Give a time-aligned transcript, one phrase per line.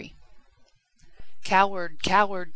[1.43, 2.01] "Coward!
[2.01, 2.49] Coward!